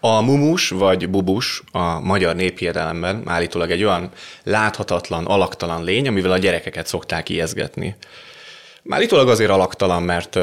[0.00, 4.10] A mumus vagy bubus a magyar néphiedelemben állítólag egy olyan
[4.42, 7.96] láthatatlan, alaktalan lény, amivel a gyerekeket szokták ijeszgetni.
[8.88, 10.38] Állítólag azért alaktalan, mert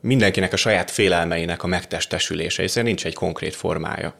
[0.00, 4.14] mindenkinek a saját félelmeinek a megtestesülése, hiszen nincs egy konkrét formája.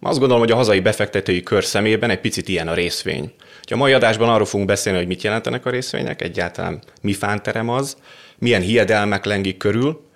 [0.00, 3.32] Azt gondolom, hogy a hazai befektetői kör szemében egy picit ilyen a részvény.
[3.70, 7.96] A mai adásban arról fogunk beszélni, hogy mit jelentenek a részvények, egyáltalán mi fánterem az,
[8.38, 10.06] milyen hiedelmek lengik körül,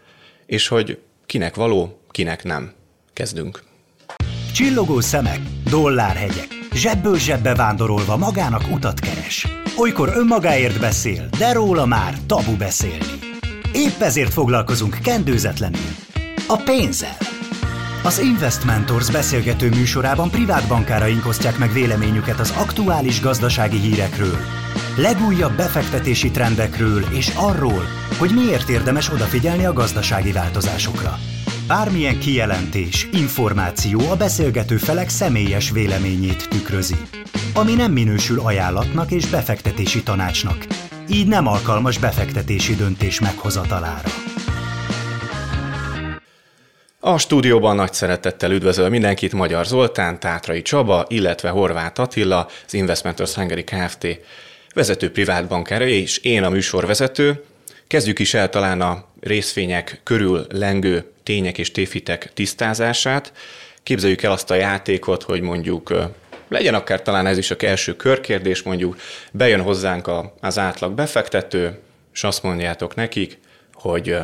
[0.47, 2.73] és hogy kinek való, kinek nem.
[3.13, 3.68] Kezdünk.
[4.53, 9.47] Csillogó szemek, dollárhegyek, zsebből zsebbe vándorolva magának utat keres.
[9.77, 13.19] Olykor önmagáért beszél, de róla már tabu beszélni.
[13.73, 15.95] Épp ezért foglalkozunk kendőzetlenül.
[16.49, 17.17] A pénzzel.
[18.03, 24.39] Az Investmentors beszélgető műsorában privát bankáraink osztják meg véleményüket az aktuális gazdasági hírekről,
[24.97, 27.85] legújabb befektetési trendekről és arról,
[28.19, 31.19] hogy miért érdemes odafigyelni a gazdasági változásokra.
[31.69, 36.97] Bármilyen kijelentés, információ a beszélgető felek személyes véleményét tükrözi,
[37.55, 40.67] ami nem minősül ajánlatnak és befektetési tanácsnak,
[41.11, 44.09] így nem alkalmas befektetési döntés meghozatalára.
[47.01, 53.35] A stúdióban nagy szeretettel üdvözöl mindenkit Magyar Zoltán, Tátrai Csaba, illetve Horváth Attila, az Investmentors
[53.35, 54.07] Hungary Kft.
[54.75, 57.45] vezető privátbankára, és én a műsorvezető.
[57.87, 63.33] Kezdjük is el talán a részvények körül lengő tények és téfitek tisztázását.
[63.83, 65.93] Képzeljük el azt a játékot, hogy mondjuk
[66.49, 68.97] legyen akár talán ez is a első körkérdés, mondjuk
[69.33, 71.79] bejön hozzánk az átlag befektető,
[72.13, 73.39] és azt mondjátok nekik,
[73.73, 74.17] hogy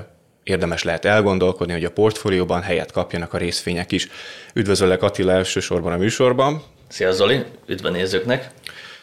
[0.42, 4.08] érdemes lehet elgondolkodni, hogy a portfólióban helyet kapjanak a részvények is.
[4.54, 6.62] Üdvözöllek Attila elsősorban a műsorban.
[6.88, 8.50] Szia Zoli, üdv nézőknek!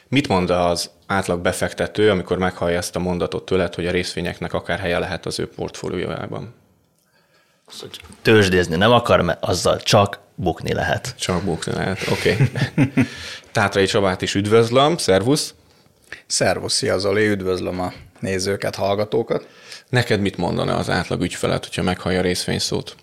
[0.07, 4.79] Mit mond az átlag befektető, amikor meghallja ezt a mondatot tőled, hogy a részvényeknek akár
[4.79, 6.60] helye lehet az ő portfóliójában?
[7.71, 11.15] Az, hogy tőzsdézni nem akar, mert azzal csak bukni lehet.
[11.17, 12.31] Csak bukni lehet, oké.
[12.31, 12.91] Okay.
[13.51, 15.53] Tátrai Csabát is üdvözlöm, szervusz!
[16.27, 19.47] Szervusz, szia Zoli, üdvözlöm a nézőket, hallgatókat.
[19.89, 22.95] Neked mit mondana az átlag ügyfelet, hogyha meghallja a részvényszót?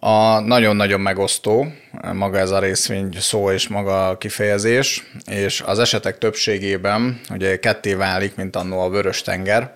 [0.00, 1.66] A nagyon-nagyon megosztó
[2.12, 7.94] maga ez a részvény szó és maga a kifejezés, és az esetek többségében ugye ketté
[7.94, 9.74] válik, mint annó a vörös tenger,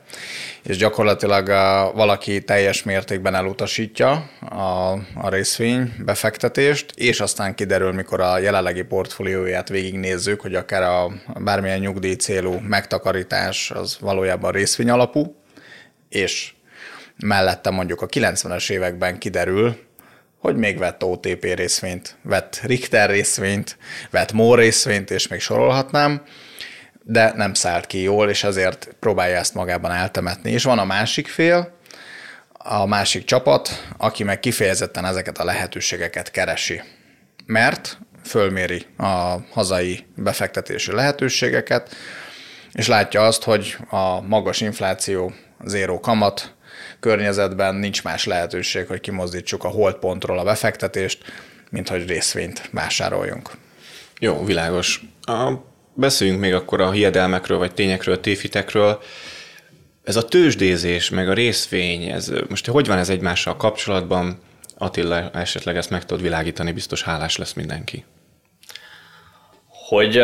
[0.62, 1.48] és gyakorlatilag
[1.94, 9.68] valaki teljes mértékben elutasítja a, a részvény befektetést, és aztán kiderül, mikor a jelenlegi portfólióját
[9.68, 15.36] végignézzük, hogy akár a bármilyen nyugdíj célú megtakarítás az valójában részvény alapú,
[16.08, 16.52] és
[17.16, 19.88] mellette mondjuk a 90-es években kiderül,
[20.40, 23.76] hogy még vett OTP részvényt, vett Richter részvényt,
[24.10, 26.22] vett MOR részvényt, és még sorolhatnám,
[27.02, 30.50] de nem szállt ki jól, és ezért próbálja ezt magában eltemetni.
[30.50, 31.78] És van a másik fél,
[32.52, 36.82] a másik csapat, aki meg kifejezetten ezeket a lehetőségeket keresi.
[37.46, 41.94] Mert fölméri a hazai befektetési lehetőségeket,
[42.72, 45.32] és látja azt, hogy a magas infláció,
[45.64, 46.54] zéró kamat
[47.00, 51.18] környezetben nincs más lehetőség, hogy kimozdítsuk a holdpontról a befektetést,
[51.70, 53.50] mint hogy részvényt vásároljunk.
[54.18, 55.02] Jó, világos.
[55.22, 55.52] A,
[55.94, 59.02] beszéljünk még akkor a hiedelmekről, vagy tényekről, téfitekről.
[60.04, 64.38] Ez a tőzsdézés, meg a részvény, ez, most hogy van ez egymással kapcsolatban?
[64.78, 68.04] Attila, esetleg ezt meg tudod világítani, biztos hálás lesz mindenki.
[69.66, 70.22] Hogy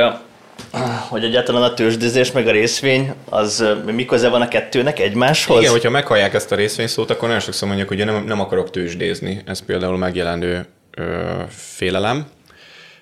[1.08, 5.60] hogy egyáltalán a tőzsdézés meg a részvény, az mi köze van a kettőnek egymáshoz?
[5.60, 8.70] Igen, hogyha meghallják ezt a részvény szót, akkor nagyon sokszor mondjuk, hogy nem, nem akarok
[8.70, 9.42] tőzsdézni.
[9.46, 12.26] Ez például megjelenő ö, félelem,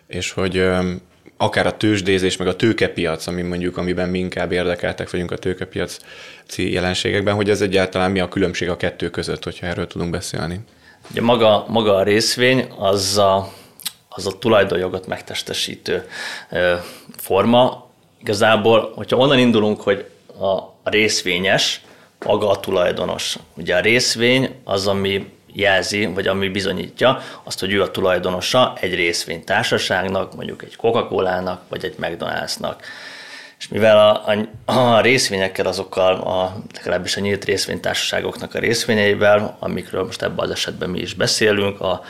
[0.06, 0.78] és hogy ö,
[1.37, 6.72] akár a tőzsdézés, meg a tőkepiac, ami mondjuk, amiben mi inkább érdekeltek vagyunk a tőkepiaci
[6.72, 10.60] jelenségekben, hogy ez egyáltalán mi a különbség a kettő között, hogyha erről tudunk beszélni.
[11.10, 13.53] Ugye maga, maga a részvény az a
[14.15, 16.09] az a tulajdonjogot megtestesítő
[17.17, 17.91] forma.
[18.21, 20.09] Igazából, hogyha onnan indulunk, hogy
[20.41, 21.81] a részvényes,
[22.25, 23.37] maga a tulajdonos.
[23.57, 28.95] Ugye a részvény az, ami jelzi, vagy ami bizonyítja azt, hogy ő a tulajdonosa egy
[28.95, 32.75] részvénytársaságnak, mondjuk egy Coca-Cola-nak, vagy egy McDonald's-nak.
[33.59, 34.33] És mivel a,
[34.65, 40.51] a, a részvényekkel azokkal, a, legalábbis a nyílt részvénytársaságoknak a részvényeivel, amikről most ebben az
[40.51, 42.05] esetben mi is beszélünk, a,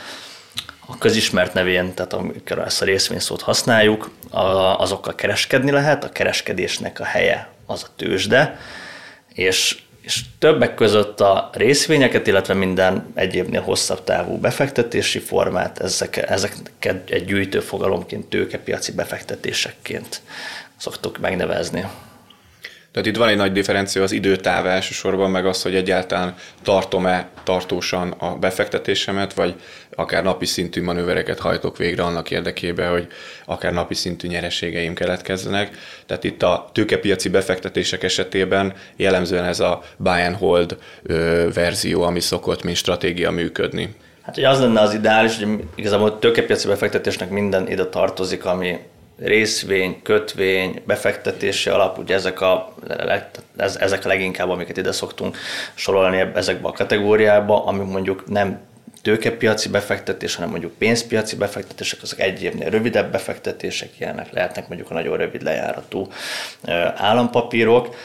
[0.85, 4.11] a közismert nevén, tehát amikor ezt a részvényszót használjuk,
[4.77, 8.59] azokkal kereskedni lehet, a kereskedésnek a helye az a tőzsde,
[9.33, 17.09] és, és többek között a részvényeket, illetve minden egyébnél hosszabb távú befektetési formát, ezek, ezeket
[17.09, 20.21] egy gyűjtő fogalomként, tőkepiaci befektetésekként
[20.77, 21.85] szoktuk megnevezni.
[22.95, 28.11] Tehát itt van egy nagy differencia az időtáv elsősorban, meg az, hogy egyáltalán tartom-e tartósan
[28.11, 29.55] a befektetésemet, vagy
[29.95, 33.07] akár napi szintű manővereket hajtok végre annak érdekében, hogy
[33.45, 35.77] akár napi szintű nyereségeim keletkezzenek.
[36.05, 40.77] Tehát itt a tőkepiaci befektetések esetében jellemzően ez a buy and hold
[41.53, 43.95] verzió, ami szokott, mint stratégia működni.
[44.21, 48.79] Hát, hogy az lenne az ideális, hogy igazából a tőkepiaci befektetésnek minden ide tartozik, ami
[49.17, 52.75] részvény, kötvény, befektetési alap, ugye ezek a,
[53.55, 55.37] ezek a leginkább, amiket ide szoktunk
[55.73, 58.59] sorolni ezekbe a kategóriába, ami mondjuk nem
[59.01, 64.93] tőkepiaci befektetés, hanem mondjuk pénzpiaci befektetések, azok egy évnél rövidebb befektetések, ilyenek lehetnek mondjuk a
[64.93, 66.07] nagyon rövid lejáratú
[66.95, 67.95] állampapírok,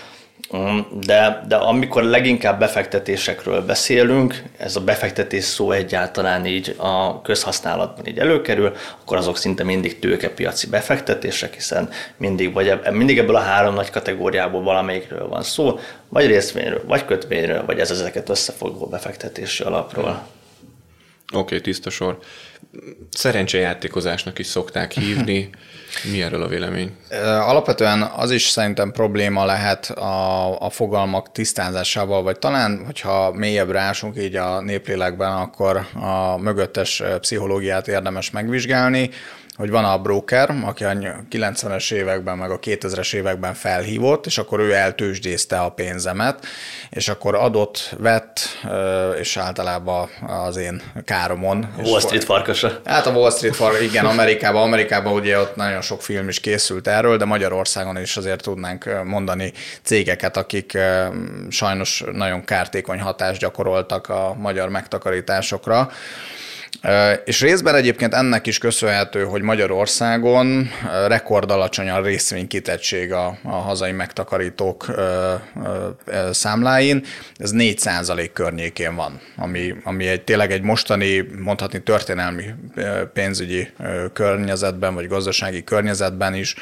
[1.01, 8.19] de, de amikor leginkább befektetésekről beszélünk, ez a befektetés szó egyáltalán így a közhasználatban így
[8.19, 13.91] előkerül, akkor azok szinte mindig tőkepiaci befektetések, hiszen mindig, vagy mindig ebből a három nagy
[13.91, 20.23] kategóriából valamelyikről van szó, vagy részvényről, vagy kötvényről, vagy ez ezeket összefogó befektetési alapról.
[21.33, 22.19] Oké, okay, tiszta sor.
[23.11, 25.51] Szerencsejátékozásnak is szokták hívni.
[26.11, 26.97] Mi erről a vélemény?
[27.25, 34.17] Alapvetően az is szerintem probléma lehet a, a fogalmak tisztázásával, vagy talán, hogyha mélyebbre ásunk
[34.19, 39.11] így a néplélekben, akkor a mögöttes pszichológiát érdemes megvizsgálni
[39.61, 40.93] hogy van a broker, aki a
[41.31, 46.47] 90-es években, meg a 2000-es években felhívott, és akkor ő eltősdézte a pénzemet,
[46.91, 48.41] és akkor adott, vett,
[49.19, 51.75] és általában az én káromon.
[51.85, 52.81] Wall Street farkasa.
[52.85, 56.89] Hát a Wall Street farkasa, igen, Amerikában, Amerikában ugye ott nagyon sok film is készült
[56.89, 59.53] erről, de Magyarországon is azért tudnánk mondani
[59.83, 60.79] cégeket, akik
[61.49, 65.91] sajnos nagyon kártékony hatást gyakoroltak a magyar megtakarításokra.
[67.25, 70.71] És részben egyébként ennek is köszönhető, hogy Magyarországon
[71.07, 74.87] rekord alacsony a részvénykitettség a, a hazai megtakarítók
[76.31, 77.05] számláin.
[77.37, 77.79] Ez 4
[78.33, 82.45] környékén van, ami, ami egy, tényleg egy mostani, mondhatni történelmi
[83.13, 83.69] pénzügyi
[84.13, 86.55] környezetben, vagy gazdasági környezetben is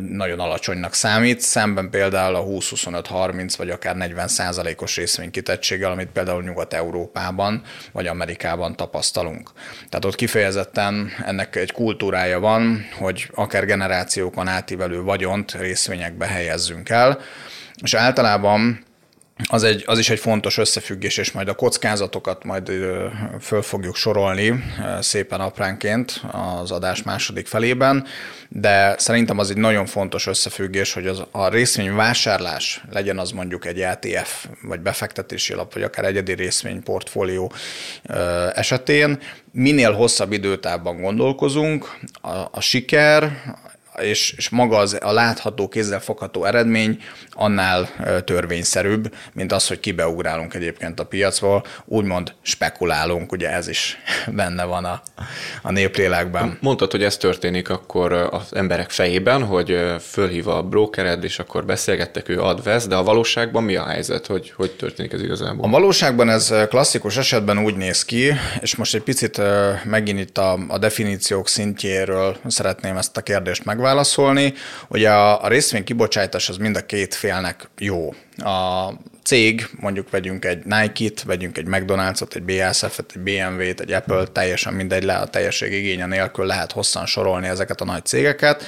[0.00, 4.28] nagyon alacsonynak számít, szemben például a 20-25-30 vagy akár 40
[4.78, 7.62] os részvénykitettséggel, amit például Nyugat-Európában
[7.92, 9.50] vagy Amerikában tapasztalunk.
[9.88, 17.18] Tehát ott kifejezetten ennek egy kultúrája van, hogy akár generációkon átívelő vagyont részvényekbe helyezzünk el,
[17.82, 18.86] és általában
[19.46, 22.72] az, egy, az is egy fontos összefüggés, és majd a kockázatokat majd
[23.40, 24.64] föl fogjuk sorolni
[25.00, 26.22] szépen apránként
[26.60, 28.06] az adás második felében,
[28.48, 33.80] de szerintem az egy nagyon fontos összefüggés, hogy az, a részvényvásárlás legyen az mondjuk egy
[33.80, 37.52] ETF, vagy befektetési lap, vagy akár egyedi részvényportfólió
[38.54, 39.18] esetén,
[39.52, 43.42] minél hosszabb időtávban gondolkozunk, a, a siker,
[44.00, 47.88] és, és maga az, a látható, kézzelfogható eredmény annál
[48.24, 53.98] törvényszerűbb, mint az, hogy kibeugrálunk egyébként a piacról, úgymond spekulálunk, ugye ez is
[54.40, 55.02] benne van a,
[55.62, 56.58] a néplélekben.
[56.60, 62.28] Mondtad, hogy ez történik akkor az emberek fejében, hogy fölhív a brokered, és akkor beszélgettek,
[62.28, 65.64] ő ad, vesz, de a valóságban mi a helyzet, hogy hogy történik ez igazából?
[65.64, 69.40] A valóságban ez klasszikus esetben úgy néz ki, és most egy picit
[69.84, 74.54] megint itt a, a definíciók szintjéről szeretném ezt a kérdést megválaszolni, válaszolni.
[74.88, 78.14] Ugye a, a részvény kibocsátás az mind a két félnek jó.
[78.38, 78.88] A
[79.22, 84.74] cég, mondjuk vegyünk egy Nike-t, vegyünk egy McDonald's-ot, egy BASF-et, egy BMW-t, egy Apple, teljesen
[84.74, 88.64] mindegy, le a teljesség igénye nélkül lehet hosszan sorolni ezeket a nagy cégeket.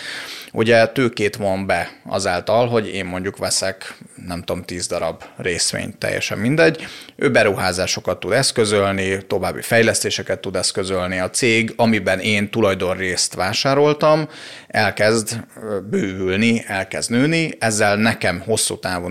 [0.52, 3.94] Ugye tőkét von be azáltal, hogy én mondjuk veszek,
[4.26, 6.86] nem tudom, 10 darab részvényt, teljesen mindegy.
[7.16, 11.18] Ő beruházásokat tud eszközölni, további fejlesztéseket tud eszközölni.
[11.18, 14.28] A cég, amiben én tulajdonrészt vásároltam,
[14.66, 15.44] elkezd
[15.90, 19.08] bővülni, elkezd nőni, ezzel nekem hosszú távú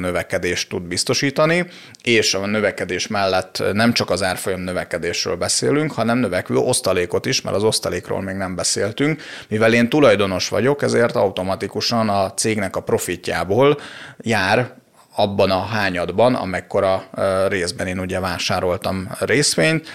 [0.49, 1.65] növekedést tud biztosítani,
[2.03, 7.55] és a növekedés mellett nem csak az árfolyam növekedésről beszélünk, hanem növekvő osztalékot is, mert
[7.55, 9.21] az osztalékról még nem beszéltünk.
[9.47, 13.79] Mivel én tulajdonos vagyok, ezért automatikusan a cégnek a profitjából
[14.17, 14.77] jár
[15.15, 17.09] abban a hányadban, amekkora
[17.47, 19.87] részben én ugye vásároltam részvényt,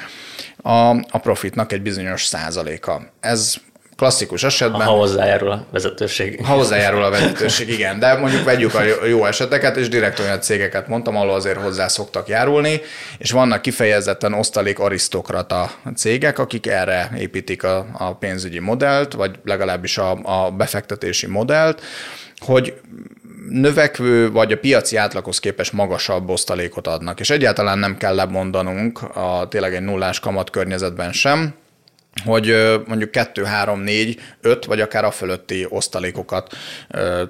[0.62, 3.02] a, a profitnak egy bizonyos százaléka.
[3.20, 3.54] Ez
[4.04, 4.80] klasszikus esetben...
[4.80, 6.44] Ha hozzájárul a vezetőség.
[6.44, 7.98] Ha hozzájárul a vezetőség, igen.
[7.98, 12.28] De mondjuk vegyük a jó eseteket, és direkt olyan cégeket mondtam, ahol azért hozzá szoktak
[12.28, 12.80] járulni,
[13.18, 19.98] és vannak kifejezetten osztalék arisztokrata cégek, akik erre építik a, a pénzügyi modellt, vagy legalábbis
[19.98, 21.82] a, a befektetési modellt,
[22.38, 22.74] hogy
[23.48, 29.46] növekvő vagy a piaci átlaghoz képest magasabb osztalékot adnak, és egyáltalán nem kell lemondanunk a
[29.48, 31.54] tényleg egy nullás kamat környezetben sem,
[32.24, 32.54] hogy
[32.86, 36.54] mondjuk 2, 3, 4, 5 vagy akár a fölötti osztalékokat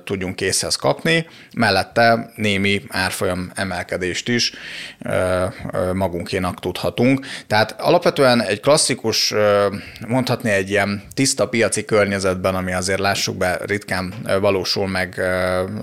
[0.04, 1.26] tudjunk készhez kapni,
[1.56, 4.52] mellette némi árfolyam emelkedést is
[5.92, 7.26] magunkénak tudhatunk.
[7.46, 9.34] Tehát alapvetően egy klasszikus,
[10.08, 15.22] mondhatni egy ilyen tiszta piaci környezetben, ami azért lássuk be ritkán valósul meg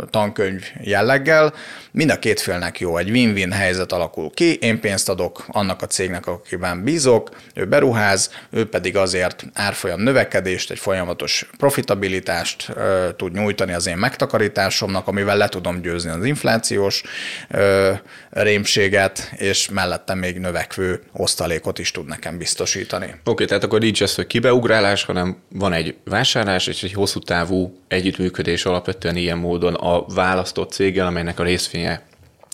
[0.09, 1.53] tankönyv jelleggel,
[1.91, 5.87] mind a két félnek jó, egy win-win helyzet alakul ki, én pénzt adok annak a
[5.87, 13.33] cégnek, akiben bízok, ő beruház, ő pedig azért árfolyam növekedést, egy folyamatos profitabilitást ö, tud
[13.33, 17.03] nyújtani az én megtakarításomnak, amivel le tudom győzni az inflációs
[17.49, 17.91] ö,
[18.29, 23.05] rémséget, és mellette még növekvő osztalékot is tud nekem biztosítani.
[23.05, 27.19] Oké, okay, tehát akkor nincs ez, hogy kibeugrálás, hanem van egy vásárlás és egy hosszú
[27.19, 31.80] távú együttműködés alapvetően ilyen módon a választott céggel, amelynek a részvénye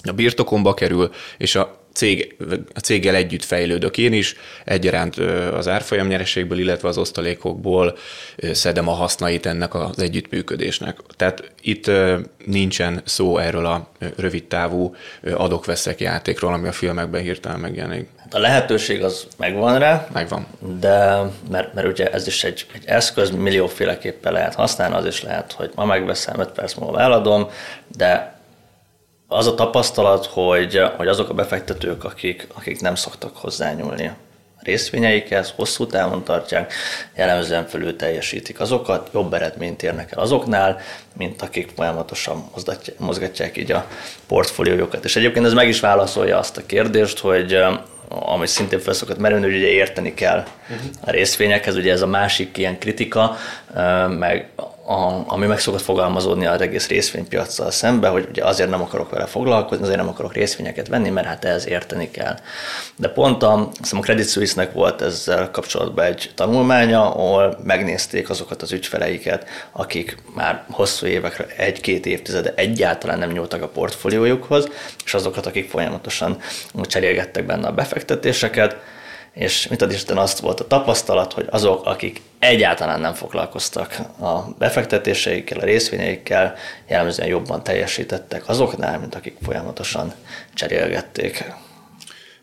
[0.07, 2.35] a birtokomba kerül, és a cég,
[2.73, 4.35] a céggel együtt fejlődök én is,
[4.65, 5.15] egyaránt
[5.53, 7.97] az árfolyam nyereségből, illetve az osztalékokból
[8.51, 10.97] szedem a hasznait ennek az együttműködésnek.
[11.15, 11.91] Tehát itt
[12.45, 14.95] nincsen szó erről a rövid távú
[15.33, 18.09] adok-veszek játékról, ami a filmekben hirtelen megjelenik.
[18.17, 20.07] Hát a lehetőség az megvan rá.
[20.13, 20.47] Megvan.
[20.79, 25.51] De, mert, mert ugye ez is egy, egy eszköz, millióféleképpen lehet használni, az is lehet,
[25.51, 27.49] hogy ma megveszem, 5 perc múlva eladom,
[27.97, 28.36] de
[29.27, 34.11] az a tapasztalat, hogy, hogy azok a befektetők, akik, akik nem szoktak hozzányúlni
[34.67, 36.73] részvényeikhez, hosszú távon tartják,
[37.15, 40.79] jellemzően felül teljesítik azokat, jobb eredményt érnek el azoknál,
[41.17, 42.49] mint akik folyamatosan
[42.97, 43.87] mozgatják így a
[44.27, 45.05] portfóliójukat.
[45.05, 47.57] És egyébként ez meg is válaszolja azt a kérdést, hogy
[48.09, 50.45] ami szintén fel szokott merülni, hogy ugye érteni kell
[51.01, 53.37] a részvényekhez, ugye ez a másik ilyen kritika,
[54.07, 54.49] meg
[54.89, 59.25] a, ami meg szokott fogalmazódni az egész részvénypiacsal szembe, hogy ugye azért nem akarok vele
[59.25, 62.35] foglalkozni, azért nem akarok részvényeket venni, mert hát ehhez érteni kell.
[62.95, 68.71] De pont a, a Credit Suisse-nek volt ezzel kapcsolatban egy tanulmánya, ahol megnézték azokat az
[68.71, 74.67] ügyfeleiket, akik már hosszú évekre, egy-két évtizede egyáltalán nem nyúltak a portfóliójukhoz,
[75.05, 76.37] és azokat, akik folyamatosan
[76.81, 78.75] cserélgettek benne a befektetéseket,
[79.37, 84.39] és mit ad Isten azt volt a tapasztalat, hogy azok, akik egyáltalán nem foglalkoztak a
[84.57, 86.55] befektetéseikkel, a részvényeikkel,
[86.87, 90.13] jellemzően jobban teljesítettek azoknál, mint akik folyamatosan
[90.53, 91.53] cserélgették.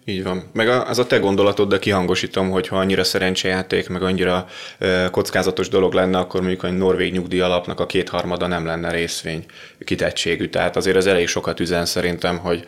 [0.06, 0.42] Így van.
[0.52, 4.46] Meg az a te gondolatod, de kihangosítom, hogy ha annyira szerencsejáték, meg annyira
[5.10, 9.44] kockázatos dolog lenne, akkor mondjuk a norvég nyugdíj alapnak a kétharmada nem lenne részvény
[9.84, 10.48] kitettségű.
[10.48, 12.64] Tehát azért az elég sokat üzen szerintem, hogy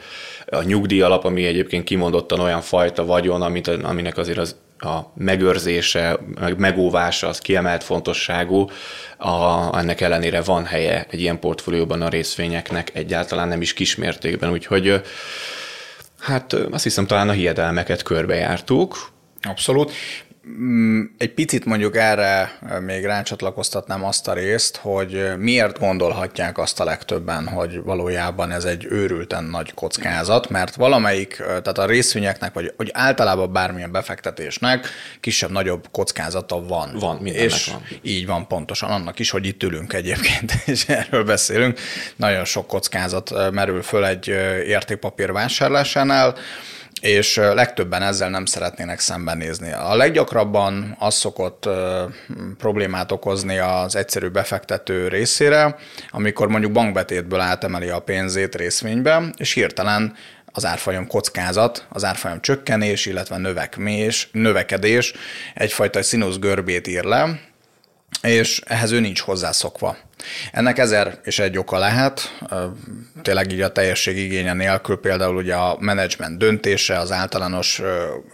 [0.47, 6.19] a nyugdíj alap, ami egyébként kimondottan olyan fajta vagyon, amit, aminek azért az a megőrzése,
[6.41, 8.71] meg megóvása az kiemelt fontosságú,
[9.19, 15.01] a, ennek ellenére van helye egy ilyen portfólióban a részvényeknek egyáltalán nem is kismértékben, úgyhogy
[16.27, 19.11] hát azt hiszem talán a hiedelmeket körbejártuk.
[19.43, 19.93] Abszolút.
[20.51, 26.85] Mm, egy picit mondjuk erre még rácsatlakoztatnám azt a részt, hogy miért gondolhatják azt a
[26.85, 32.91] legtöbben, hogy valójában ez egy őrülten nagy kockázat, mert valamelyik, tehát a részvényeknek, vagy hogy
[32.93, 34.89] általában bármilyen befektetésnek
[35.21, 36.91] kisebb-nagyobb kockázata van.
[36.99, 37.85] Van, mindennek és van.
[38.03, 41.79] így van pontosan, annak is, hogy itt ülünk egyébként, és erről beszélünk.
[42.17, 44.29] Nagyon sok kockázat merül föl egy
[44.67, 46.35] értékpapír vásárlásánál,
[47.01, 49.73] és legtöbben ezzel nem szeretnének szembenézni.
[49.73, 51.69] A leggyakrabban az szokott
[52.59, 55.77] problémát okozni az egyszerű befektető részére,
[56.11, 60.15] amikor mondjuk bankbetétből átemeli a pénzét részvénybe, és hirtelen
[60.53, 65.13] az árfolyam kockázat, az árfolyam csökkenés, illetve növekmés, növekedés
[65.55, 67.41] egyfajta színusz görbét ír le,
[68.23, 69.97] és ehhez ő nincs hozzászokva.
[70.53, 72.39] Ennek ezer és egy oka lehet,
[73.23, 77.83] tényleg így a teljesség igénye nélkül például ugye a menedzsment döntése, az általános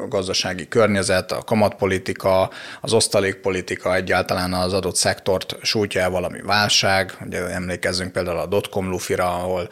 [0.08, 7.46] gazdasági környezet, a kamatpolitika, az osztalékpolitika egyáltalán az adott szektort sújtja el valami válság, ugye
[7.46, 9.68] emlékezzünk például a dotcom lufira, ahol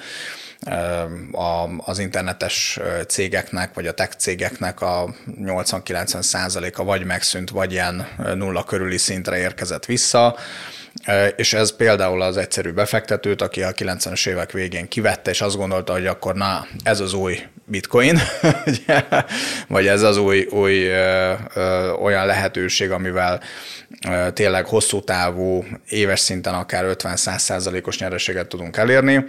[1.77, 8.65] az internetes cégeknek, vagy a tech cégeknek a 80-90 százaléka vagy megszűnt, vagy ilyen nulla
[8.65, 10.37] körüli szintre érkezett vissza,
[11.37, 15.93] és ez például az egyszerű befektetőt, aki a 90-es évek végén kivette, és azt gondolta,
[15.93, 17.39] hogy akkor na, ez az új
[17.71, 18.19] bitcoin,
[19.69, 23.41] vagy ez az új, új ö, ö, olyan lehetőség, amivel
[24.09, 29.25] ö, tényleg hosszú távú, éves szinten akár 50-100 százalékos nyereséget tudunk elérni,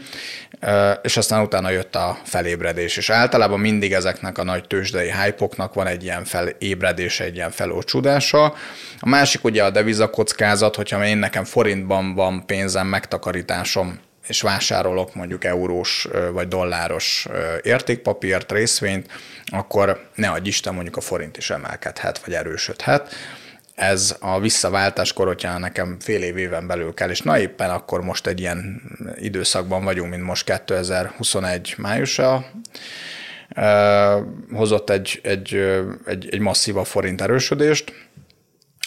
[0.59, 5.69] ö, és aztán utána jött a felébredés, és általában mindig ezeknek a nagy tőzsdei hype
[5.73, 8.45] van egy ilyen felébredése, egy ilyen felócsúdása.
[8.99, 15.43] A másik ugye a devizakockázat, hogyha én nekem forintban van pénzem, megtakarításom, és vásárolok mondjuk
[15.43, 17.27] eurós vagy dolláros
[17.61, 19.11] értékpapírt, részvényt,
[19.45, 23.15] akkor ne adj Isten, mondjuk a forint is emelkedhet, vagy erősödhet.
[23.75, 28.27] ez a visszaváltáskor, hogyha nekem fél év éven belül kell, és na éppen akkor most
[28.27, 28.81] egy ilyen
[29.15, 32.45] időszakban vagyunk, mint most 2021 májusa,
[34.51, 35.55] hozott egy, egy,
[36.05, 37.93] egy, egy masszíva forint erősödést,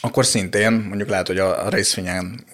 [0.04, 2.44] akkor szintén mondjuk lehet, hogy a részvényen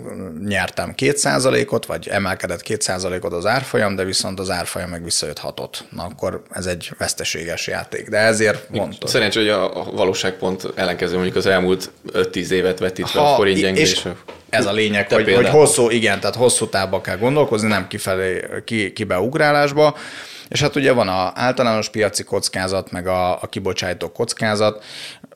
[0.46, 5.84] nyertem 2%-ot, vagy emelkedett 2%-ot az árfolyam, de viszont az árfolyam meg visszajött hatot.
[5.90, 9.08] Na akkor ez egy veszteséges játék, de ezért mondtam.
[9.08, 13.58] Szerencsé, hogy a valóság pont ellenkező, mondjuk az elmúlt 5-10 évet vetítve ha, a forint
[13.58, 14.16] gyengülésre.
[14.48, 18.92] Ez a lényeg, hogy, hogy hosszú, igen, tehát hosszú távba kell gondolkozni, nem kifelé, ki,
[18.92, 19.96] kibeugrálásba.
[20.50, 24.84] És hát ugye van a általános piaci kockázat, meg a, a kibocsátó kockázat,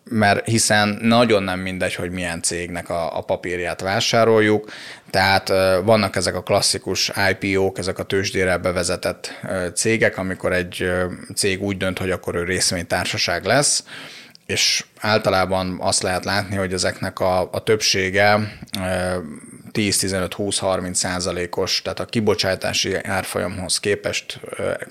[0.04, 4.70] mert hiszen nagyon nem mindegy, hogy milyen cégnek a, a papírját vásároljuk,
[5.10, 5.48] tehát
[5.84, 9.44] vannak ezek a klasszikus IPO-k, ezek a tőzsdére bevezetett
[9.74, 10.90] cégek, amikor egy
[11.34, 13.84] cég úgy dönt, hogy akkor ő részvénytársaság lesz,
[14.46, 18.58] és általában azt lehet látni, hogy ezeknek a, a többsége
[19.72, 24.40] 10-15-20-30 százalékos, tehát a kibocsátási árfolyamhoz képest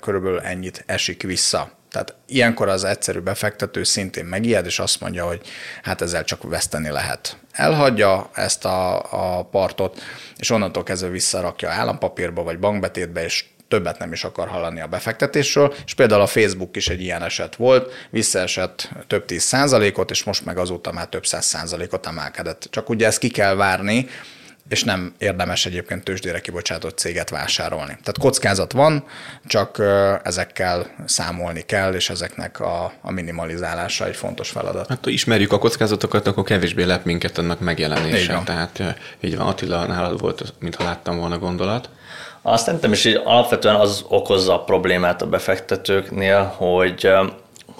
[0.00, 1.70] körülbelül ennyit esik vissza.
[1.90, 5.40] Tehát ilyenkor az egyszerű befektető szintén megijed, és azt mondja, hogy
[5.82, 7.36] hát ezzel csak veszteni lehet.
[7.52, 8.96] Elhagyja ezt a,
[9.38, 10.02] a partot,
[10.36, 13.44] és onnantól kezdve visszarakja állampapírba vagy bankbetétbe, és
[13.74, 17.56] többet nem is akar hallani a befektetésről, és például a Facebook is egy ilyen eset
[17.56, 22.66] volt, visszaesett több tíz százalékot, és most meg azóta már több száz százalékot emelkedett.
[22.70, 24.08] Csak ugye ezt ki kell várni,
[24.68, 27.92] és nem érdemes egyébként tőzsdére kibocsátott céget vásárolni.
[28.02, 29.04] Tehát kockázat van,
[29.46, 29.82] csak
[30.22, 34.88] ezekkel számolni kell, és ezeknek a, a minimalizálása egy fontos feladat.
[34.88, 38.18] Hát ha ismerjük a kockázatokat, akkor kevésbé lep minket annak megjelenése.
[38.18, 38.44] Így van.
[38.44, 41.88] Tehát így van, Attila, nálad volt, mintha láttam volna gondolat.
[42.42, 47.10] Azt nem is, hogy alapvetően az okozza a problémát a befektetőknél, hogy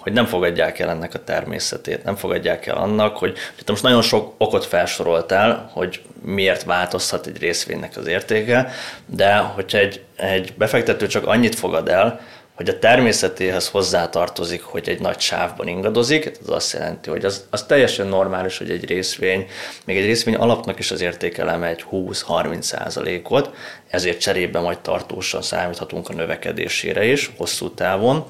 [0.04, 4.02] hogy nem fogadják el ennek a természetét, nem fogadják el annak, hogy te most nagyon
[4.02, 8.70] sok okot felsoroltál, hogy miért változhat egy részvénynek az értéke,
[9.06, 12.20] de hogyha egy, egy befektető csak annyit fogad el,
[12.54, 17.62] hogy a természetéhez hozzátartozik, hogy egy nagy sávban ingadozik, ez azt jelenti, hogy az, az
[17.62, 19.46] teljesen normális, hogy egy részvény,
[19.84, 23.54] még egy részvény alapnak is az értékeleme egy 20-30 százalékot,
[23.88, 28.24] ezért cserébe majd tartósan számíthatunk a növekedésére is, hosszú távon,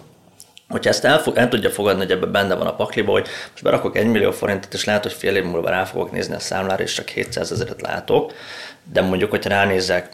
[0.68, 3.96] hogyha ezt el, el tudja fogadni, hogy ebben benne van a pakliba, hogy most berakok
[3.96, 6.92] 1 millió forintot, és lehet, hogy fél év múlva rá fogok nézni a számlára, és
[6.92, 8.32] csak 700 ezeret látok,
[8.92, 10.08] de mondjuk, hogyha ránézek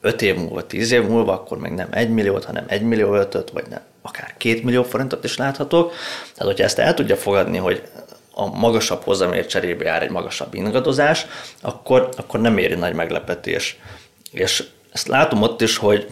[0.00, 3.50] 5 év múlva, 10 év múlva, akkor még nem 1 milliót, hanem 1 millió 5
[3.50, 5.92] vagy nem, akár 2 millió forintot is láthatok.
[6.34, 7.82] Tehát, hogyha ezt el tudja fogadni, hogy
[8.38, 11.26] a magasabb hozamért cserébe jár egy magasabb ingadozás,
[11.60, 13.78] akkor, akkor nem éri nagy meglepetés.
[14.30, 14.64] És
[14.96, 16.06] ezt látom ott is, hogy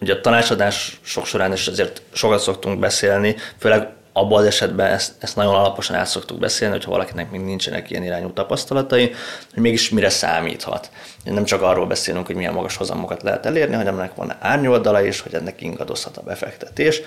[0.00, 5.12] ugye a tanácsadás sok során is azért sokat szoktunk beszélni, főleg abban az esetben ezt,
[5.18, 9.14] ezt nagyon alaposan át szoktuk beszélni, hogyha valakinek még nincsenek ilyen irányú tapasztalatai,
[9.54, 10.90] hogy mégis mire számíthat.
[11.24, 15.20] Nem csak arról beszélünk, hogy milyen magas hozamokat lehet elérni, hanem ennek van árnyoldala is,
[15.20, 17.00] hogy ennek ingadozhat a befektetés,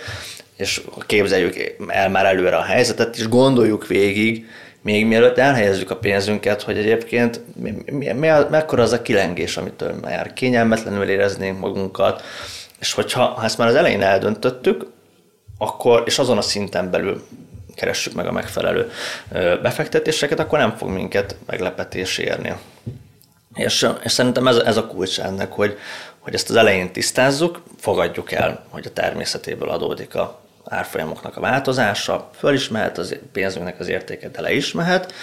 [0.57, 4.45] és képzeljük el már előre a helyzetet, és gondoljuk végig,
[4.83, 9.93] még mielőtt elhelyezzük a pénzünket, hogy egyébként mi, mi, mi, mekkora az a kilengés, amitől
[10.01, 12.21] már kényelmetlenül éreznénk magunkat,
[12.79, 14.85] és hogyha ha ezt már az elején eldöntöttük,
[15.57, 17.23] akkor, és azon a szinten belül
[17.75, 18.91] keressük meg a megfelelő
[19.61, 22.53] befektetéseket, akkor nem fog minket meglepetés érni.
[23.55, 25.77] És, és szerintem ez, ez a kulcs ennek, hogy,
[26.19, 32.29] hogy ezt az elején tisztázzuk, fogadjuk el, hogy a természetéből adódik a, árfolyamoknak a változása,
[32.37, 35.13] föl is mehet, az pénzünknek az értéke, de le is mehet,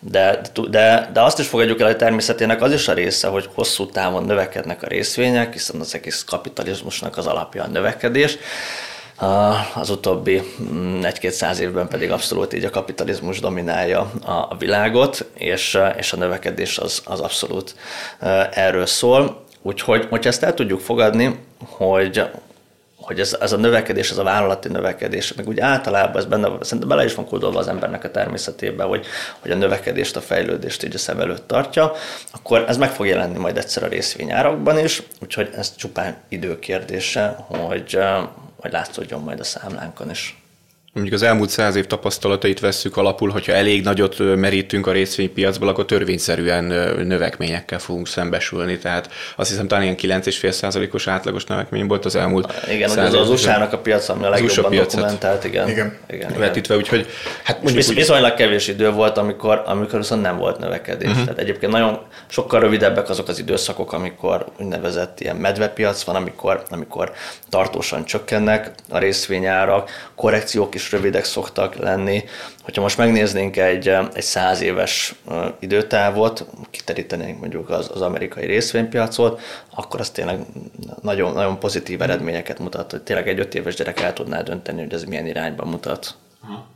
[0.00, 3.86] de, de, de azt is fogadjuk el, hogy természetének az is a része, hogy hosszú
[3.86, 8.38] távon növekednek a részvények, hiszen az egész kapitalizmusnak az alapja a növekedés,
[9.74, 15.78] az utóbbi mm, egy-két száz évben pedig abszolút így a kapitalizmus dominálja a világot, és,
[15.96, 17.74] és a növekedés az, az abszolút
[18.50, 19.44] erről szól.
[19.62, 22.22] Úgyhogy, hogyha ezt el tudjuk fogadni, hogy,
[23.02, 26.88] hogy ez, ez a növekedés, ez a vállalati növekedés, meg úgy általában ez benne, szerintem
[26.88, 29.06] bele is van kódolva az embernek a természetébe, hogy,
[29.40, 31.92] hogy a növekedést, a fejlődést így a szem előtt tartja,
[32.32, 37.98] akkor ez meg fog jelenni majd egyszer a részvényárakban is, úgyhogy ez csupán időkérdése, hogy,
[38.56, 40.41] hogy látszódjon majd a számlánkon is
[40.92, 45.84] mondjuk az elmúlt száz év tapasztalatait vesszük alapul, hogyha elég nagyot merítünk a részvénypiacból, akkor
[45.84, 46.64] törvényszerűen
[47.06, 48.78] növekményekkel fogunk szembesülni.
[48.78, 53.30] Tehát azt hiszem talán ilyen 9,5%-os átlagos növekmény volt az elmúlt Igen, száz az, az
[53.30, 55.68] USA-nak a piac, ami a legjobban dokumentált, igen.
[55.68, 55.96] Igen.
[56.10, 57.06] igen, vetítve, úgyhogy
[57.42, 57.94] hát mondjuk úgy...
[57.94, 61.08] viszonylag kevés idő volt, amikor, amikor viszont nem volt növekedés.
[61.08, 61.24] Uh-huh.
[61.24, 67.12] Tehát egyébként nagyon sokkal rövidebbek azok az időszakok, amikor úgynevezett ilyen medvepiac van, amikor, amikor
[67.48, 72.24] tartósan csökkennek a részvényárak, korrekciók is is rövidek szoktak lenni.
[72.62, 75.14] Hogyha most megnéznénk egy, egy száz éves
[75.58, 79.40] időtávot, kiterítenénk mondjuk az, az amerikai részvénypiacot,
[79.74, 80.40] akkor az tényleg
[81.02, 84.92] nagyon, nagyon pozitív eredményeket mutat, hogy tényleg egy öt éves gyerek el tudná dönteni, hogy
[84.92, 86.14] ez milyen irányba mutat.
[86.42, 86.71] Aha.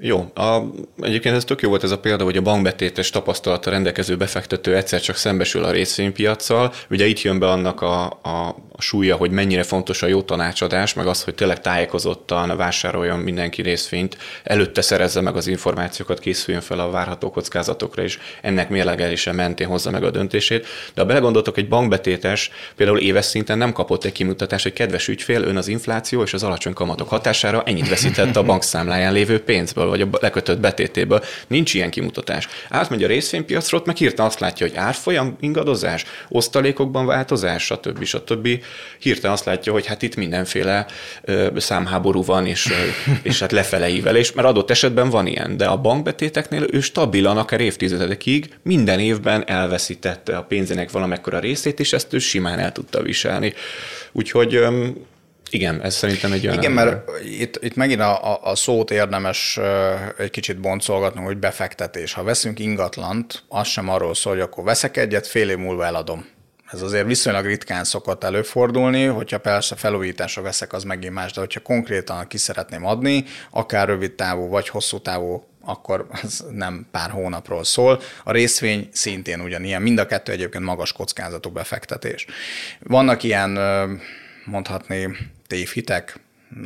[0.00, 0.60] Jó, a,
[1.00, 5.00] egyébként ez tök jó volt ez a példa, hogy a bankbetétes tapasztalata rendelkező befektető egyszer
[5.00, 6.72] csak szembesül a részvénypiacsal.
[6.90, 11.06] Ugye itt jön be annak a, a, súlya, hogy mennyire fontos a jó tanácsadás, meg
[11.06, 16.90] az, hogy tényleg tájékozottan vásároljon mindenki részvényt, előtte szerezze meg az információkat, készüljön fel a
[16.90, 20.66] várható kockázatokra, és ennek mérlegelése mentén hozza meg a döntését.
[20.94, 25.42] De ha belegondoltok, egy bankbetétes például éves szinten nem kapott egy kimutatást, hogy kedves ügyfél,
[25.42, 30.00] ön az infláció és az alacsony kamatok hatására ennyit veszített a bankszámláján lévő pénzből vagy
[30.00, 31.22] a lekötött betétéből.
[31.46, 32.48] Nincs ilyen kimutatás.
[32.68, 38.04] Átmegy a részvénypiacra, meg hirtelen azt látja, hogy árfolyam ingadozás, osztalékokban változás, stb.
[38.04, 38.48] stb.
[38.98, 40.86] Hirtelen azt látja, hogy hát itt mindenféle
[41.22, 42.72] ö, számháború van, és,
[43.22, 48.48] és hát lefeleivelés, mert adott esetben van ilyen, de a bankbetéteknél ő stabilan, akár évtizedekig
[48.62, 53.54] minden évben elveszítette a pénzének valamekkora részét, és ezt ő simán el tudta viselni.
[54.12, 54.60] Úgyhogy
[55.50, 56.58] igen, ez szerintem egy olyan...
[56.58, 59.58] Igen, mert itt, itt megint a, a, szót érdemes
[60.18, 62.12] egy kicsit boncolgatnunk, hogy befektetés.
[62.12, 66.26] Ha veszünk ingatlant, az sem arról szól, hogy akkor veszek egyet, fél év múlva eladom.
[66.72, 71.60] Ez azért viszonylag ritkán szokott előfordulni, hogyha persze felújításra veszek, az megint más, de hogyha
[71.60, 77.64] konkrétan ki szeretném adni, akár rövid távú vagy hosszú távú akkor az nem pár hónapról
[77.64, 78.00] szól.
[78.24, 82.26] A részvény szintén ugyanilyen, mind a kettő egyébként magas kockázatú befektetés.
[82.80, 83.58] Vannak ilyen
[84.44, 85.16] mondhatni
[85.48, 86.20] tévhitek,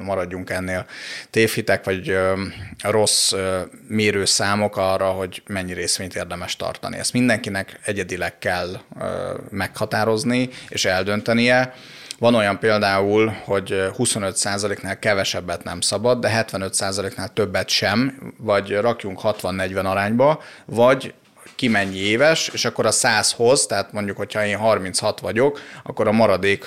[0.05, 0.87] maradjunk ennél,
[1.31, 2.43] tévhitek vagy ö,
[2.83, 6.99] rossz ö, mérőszámok arra, hogy mennyi részvényt érdemes tartani.
[6.99, 11.75] Ezt mindenkinek egyedileg kell ö, meghatározni és eldöntenie.
[12.19, 19.85] Van olyan például, hogy 25%-nál kevesebbet nem szabad, de 75%-nál többet sem, vagy rakjunk 60-40
[19.85, 21.15] arányba, vagy
[21.63, 26.13] ki mennyi éves, és akkor a 100-hoz, tehát mondjuk, hogyha én 36 vagyok, akkor a
[26.13, 26.65] maradék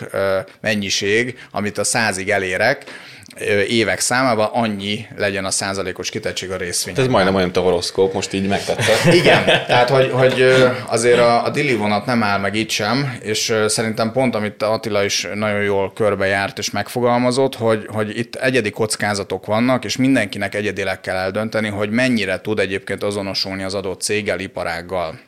[0.62, 2.84] mennyiség, amit a 100-ig elérek,
[3.67, 6.95] évek számában annyi legyen a százalékos kitettség a részvény.
[6.98, 9.13] Ez majdnem olyan, mint a horoszkóp, most így megtetted.
[9.21, 10.56] Igen, tehát hogy, hogy
[10.88, 15.04] azért a, a dili vonat nem áll meg itt sem, és szerintem pont, amit Attila
[15.04, 21.02] is nagyon jól körbejárt és megfogalmazott, hogy, hogy itt egyedi kockázatok vannak, és mindenkinek egyedileg
[21.02, 25.19] kell eldönteni, hogy mennyire tud egyébként azonosulni az adott céggel, iparággal.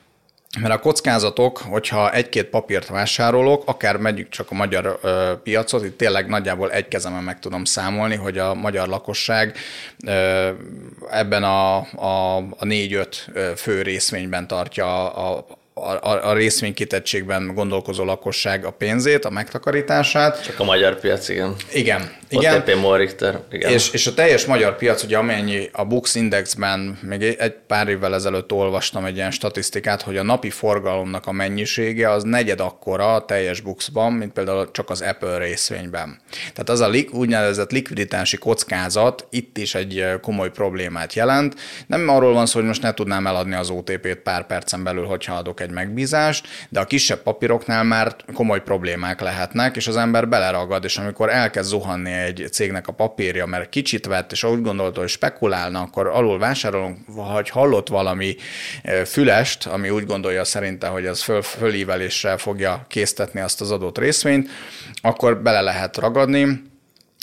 [0.59, 5.97] Mert a kockázatok, hogyha egy-két papírt vásárolok, akár megyük csak a magyar ö, piacot, itt
[5.97, 9.57] tényleg nagyjából egy kezemen meg tudom számolni, hogy a magyar lakosság
[10.05, 10.49] ö,
[11.11, 18.71] ebben a, a, a négy-öt fő részvényben tartja a, a, a részvénykitettségben gondolkozó lakosság a
[18.71, 20.43] pénzét, a megtakarítását.
[20.43, 21.55] Csak a magyar piac, igen.
[21.71, 22.11] Igen.
[22.29, 22.55] Igen.
[22.55, 23.71] OTP Richter, igen.
[23.71, 28.13] És, és a teljes magyar piac, ugye amennyi a Bux Indexben, még egy pár évvel
[28.13, 33.25] ezelőtt olvastam egy ilyen statisztikát, hogy a napi forgalomnak a mennyisége az negyed akkora a
[33.25, 36.19] teljes Buxban, mint például csak az Apple részvényben.
[36.29, 41.55] Tehát az a lik, úgynevezett likviditási kockázat itt is egy komoly problémát jelent.
[41.87, 45.35] Nem arról van szó, hogy most ne tudnám eladni az OTP-t pár percen belül, hogyha
[45.35, 50.83] adok egy megbízást, de a kisebb papíroknál már komoly problémák lehetnek, és az ember beleragad,
[50.83, 55.09] és amikor elkezd zuhanni egy cégnek a papírja, mert kicsit vett, és úgy gondolta, hogy
[55.09, 58.35] spekulálna, akkor alul vásárolunk, vagy hallott valami
[58.83, 63.97] e, fülest, ami úgy gondolja szerinte, hogy az föl, fölíveléssel fogja késztetni azt az adott
[63.97, 64.49] részvényt,
[65.01, 66.61] akkor bele lehet ragadni,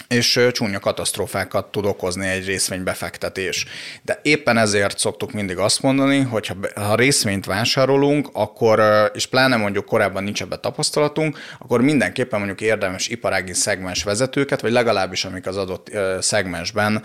[0.09, 3.66] és csúnya katasztrófákat tud okozni egy részvénybefektetés.
[4.02, 8.83] De éppen ezért szoktuk mindig azt mondani, hogy ha, részvényt vásárolunk, akkor,
[9.14, 14.72] és pláne mondjuk korábban nincs ebbe tapasztalatunk, akkor mindenképpen mondjuk érdemes iparági szegmens vezetőket, vagy
[14.72, 17.02] legalábbis amik az adott szegmensben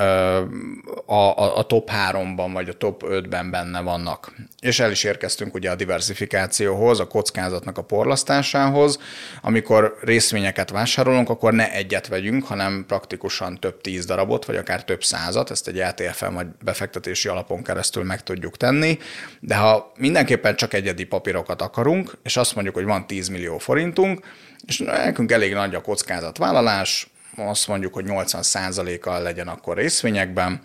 [0.00, 4.32] a, a, a top 3-ban vagy a top 5-ben benne vannak.
[4.60, 8.98] És el is érkeztünk ugye a diversifikációhoz, a kockázatnak a porlasztásához.
[9.42, 15.04] Amikor részvényeket vásárolunk, akkor ne egyet vegyünk, hanem praktikusan több tíz darabot, vagy akár több
[15.04, 18.98] százat, ezt egy ETF-en vagy befektetési alapon keresztül meg tudjuk tenni.
[19.40, 24.26] De ha mindenképpen csak egyedi papírokat akarunk, és azt mondjuk, hogy van 10 millió forintunk,
[24.66, 27.10] és nekünk elég nagy a kockázatvállalás,
[27.48, 30.62] azt mondjuk, hogy 80%-kal legyen akkor részvényekben,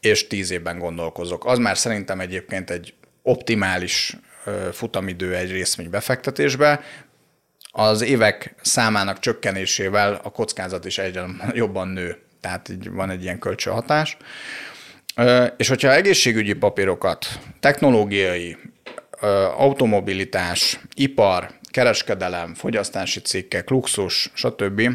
[0.00, 1.46] és 10 évben gondolkozok.
[1.46, 4.16] Az már szerintem egyébként egy optimális
[4.72, 6.80] futamidő egy részvény befektetésbe,
[7.76, 12.18] az évek számának csökkenésével a kockázat is egyre jobban nő.
[12.40, 14.16] Tehát így van egy ilyen kölcsönhatás.
[15.56, 17.26] És hogyha egészségügyi papírokat,
[17.60, 18.56] technológiai,
[19.56, 24.90] automobilitás, ipar, kereskedelem, fogyasztási cikkek, luxus, stb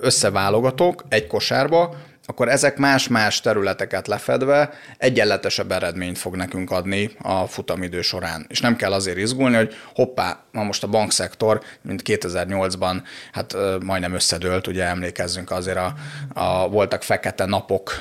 [0.00, 1.94] összeválogatok egy kosárba,
[2.30, 8.44] akkor ezek más-más területeket lefedve egyenletesebb eredményt fog nekünk adni a futamidő során.
[8.48, 14.14] És nem kell azért izgulni, hogy hoppá, ma most a bankszektor, mint 2008-ban, hát majdnem
[14.14, 15.94] összedőlt, ugye emlékezzünk azért a,
[16.34, 17.92] a voltak fekete napok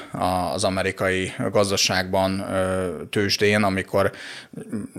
[0.53, 2.45] az amerikai gazdaságban
[3.09, 4.11] tőzsdén, amikor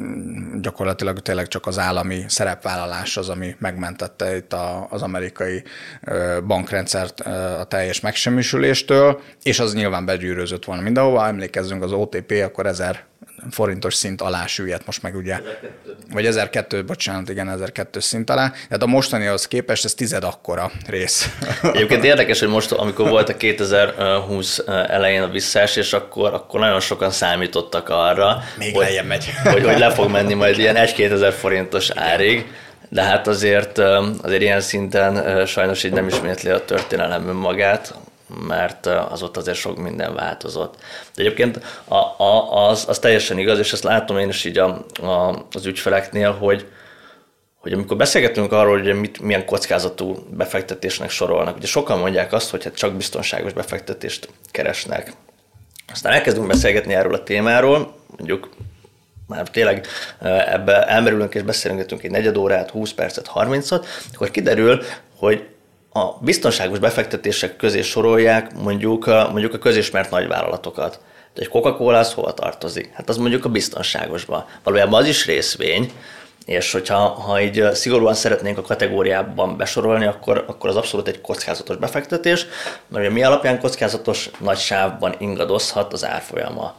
[0.00, 4.54] mm, gyakorlatilag tényleg csak az állami szerepvállalás az, ami megmentette itt
[4.88, 5.62] az amerikai
[6.46, 7.20] bankrendszert
[7.60, 11.26] a teljes megsemmisüléstől, és az nyilván begyűrözött volna mindenhova.
[11.26, 13.08] Emlékezzünk, az OTP akkor 1000
[13.50, 16.12] forintos szint alá süllyedt, most meg ugye, 1002.
[16.12, 18.48] vagy 1002, bocsánat, igen, 1002 szint alá.
[18.48, 21.28] Tehát a mostanihoz képest ez tized akkora rész.
[21.62, 27.10] Egyébként érdekes, hogy most, amikor volt a 2020 elején a visszaesés, akkor, akkor nagyon sokan
[27.10, 29.30] számítottak arra, Még hogy, megy.
[29.44, 32.46] hogy, hogy le fog menni majd ilyen 1-2 ezer forintos árig
[32.92, 33.78] de hát azért,
[34.22, 37.94] azért ilyen szinten sajnos így nem ismétli a történelem önmagát
[38.46, 40.74] mert az ott azért sok minden változott.
[41.14, 44.84] De egyébként a, a, az, az teljesen igaz, és ezt látom én is így a,
[45.02, 46.66] a, az ügyfeleknél, hogy,
[47.56, 52.64] hogy amikor beszélgetünk arról, hogy mit, milyen kockázatú befektetésnek sorolnak, ugye sokan mondják azt, hogy
[52.64, 55.12] hát csak biztonságos befektetést keresnek.
[55.92, 58.48] Aztán elkezdünk beszélgetni erről a témáról, mondjuk
[59.26, 59.86] már tényleg
[60.46, 64.82] ebbe elmerülünk és beszélgetünk egy negyed órát, 20 percet, 30-at, akkor kiderül,
[65.16, 65.48] hogy
[66.00, 71.00] a biztonságos befektetések közé sorolják mondjuk a, mondjuk a közismert nagyvállalatokat.
[71.34, 72.90] De egy Coca-Cola az hova tartozik?
[72.92, 74.48] Hát az mondjuk a biztonságosba.
[74.62, 75.92] Valójában az is részvény,
[76.44, 81.76] és hogyha ha így szigorúan szeretnénk a kategóriában besorolni, akkor, akkor az abszolút egy kockázatos
[81.76, 82.46] befektetés,
[82.88, 86.74] mert ugye mi alapján kockázatos nagy sávban ingadozhat az árfolyama.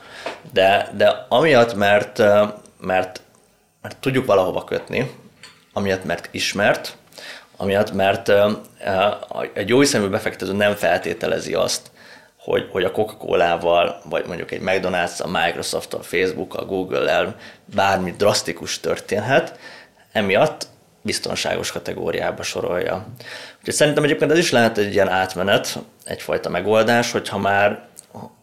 [0.54, 2.18] De, de amiatt, mert,
[2.80, 3.22] mert,
[3.82, 5.12] mert tudjuk valahova kötni,
[5.74, 6.98] amiatt, mert ismert,
[7.62, 8.32] amiatt, mert
[9.54, 11.92] egy jó hiszemű befektető nem feltételezi azt,
[12.38, 17.36] hogy, hogy a Coca-Colával, vagy mondjuk egy McDonald's, a Microsoft, a Facebook, a Google-el
[17.76, 19.60] bármi drasztikus történhet,
[20.12, 20.68] emiatt
[21.02, 23.06] biztonságos kategóriába sorolja.
[23.58, 27.88] Úgyhogy szerintem egyébként ez is lehet egy ilyen átmenet, egyfajta megoldás, hogy ha már,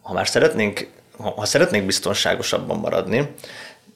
[0.01, 3.35] ha már szeretnénk, ha szeretnénk biztonságosabban maradni,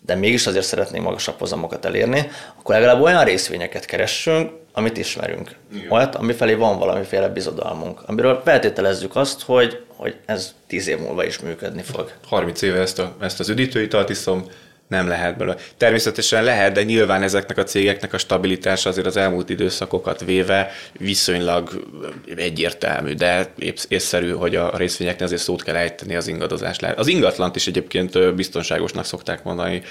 [0.05, 5.55] de mégis azért szeretnénk magasabb hozamokat elérni, akkor legalább olyan részvényeket keressünk, amit ismerünk.
[5.73, 5.91] Igen.
[5.91, 11.39] Olyat, amifelé van valamiféle bizodalmunk, amiről feltételezzük azt, hogy, hogy ez tíz év múlva is
[11.39, 12.11] működni fog.
[12.25, 14.45] 30 éve ezt, a, ezt az üdítőitalt iszom,
[14.87, 15.55] nem lehet belőle.
[15.77, 21.87] Természetesen lehet, de nyilván ezeknek a cégeknek a stabilitása azért az elmúlt időszakokat véve viszonylag
[22.35, 23.53] egyértelmű, de
[23.87, 26.77] észszerű, hogy a részvényeknél azért szót kell ejteni az ingadozás.
[26.95, 29.81] Az ingatlant is egyébként biztonságosnak szokták mondani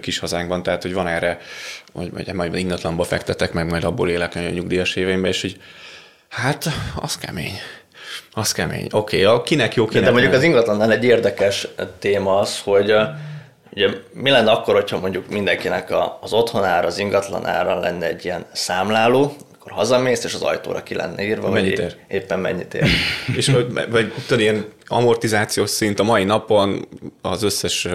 [0.00, 1.38] kis hazánkban, tehát hogy van erre,
[1.92, 5.56] hogy majd ingatlanba fektetek, meg majd abból élek a nyugdíjas éveimben, és hogy
[6.28, 7.58] hát az kemény.
[8.32, 8.86] Az kemény.
[8.90, 10.40] Oké, okay, kinek jó, kinek De mondjuk nem.
[10.40, 12.94] az ingatlannál egy érdekes téma az, hogy
[13.72, 18.44] Ugye mi lenne akkor, hogyha mondjuk mindenkinek a, az otthonára, az ingatlanára lenne egy ilyen
[18.52, 21.96] számláló, akkor hazamész, és az ajtóra ki lenne írva, mennyit ér?
[22.08, 22.86] éppen mennyit ér.
[23.36, 26.88] és vagy, vagy tudod, ilyen amortizációs szint a mai napon
[27.22, 27.88] az összes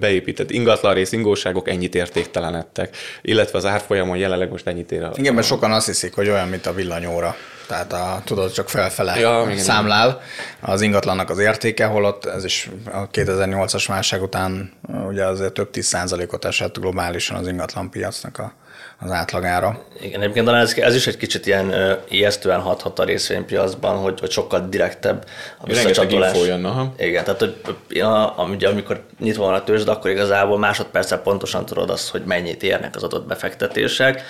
[0.00, 5.02] beépített ingatlan rész, ingóságok ennyit értéktelenedtek, illetve az árfolyamon jelenleg most ennyit ér.
[5.02, 7.36] A, Igen, mert sokan azt hiszik, hogy olyan, mint a villanyóra.
[7.70, 10.20] Tehát a, tudod, csak felfele ja, számlál
[10.60, 14.72] az ingatlannak az értéke, holott ez is a 2008-as válság után
[15.08, 18.52] ugye azért több tíz százalékot esett globálisan az ingatlan piacnak a,
[18.98, 19.84] az átlagára.
[20.00, 24.20] Igen, egyébként talán ez, ez is egy kicsit ilyen ö, ijesztően hathat a részvénypiacban, hogy,
[24.20, 25.24] hogy sokkal direktebb
[25.58, 26.46] a visszacsatolás.
[26.46, 26.92] Jön, aha.
[26.98, 27.56] Igen, tehát hogy
[27.88, 32.62] ja, ugye, amikor nyitva van a tőzsd, akkor igazából másodperccel pontosan tudod azt, hogy mennyit
[32.62, 34.22] érnek az adott befektetések,